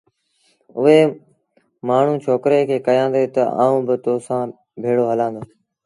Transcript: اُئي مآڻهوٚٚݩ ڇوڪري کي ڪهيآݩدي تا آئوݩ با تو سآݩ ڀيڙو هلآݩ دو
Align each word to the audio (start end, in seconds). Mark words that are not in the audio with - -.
اُئي 0.77 0.99
مآڻهوٚٚݩ 1.87 2.21
ڇوڪري 2.25 2.59
کي 2.69 2.77
ڪهيآݩدي 2.85 3.23
تا 3.35 3.43
آئوݩ 3.63 3.85
با 3.87 3.95
تو 4.03 4.13
سآݩ 4.25 4.45
ڀيڙو 4.81 5.05
هلآݩ 5.11 5.33
دو 5.33 5.41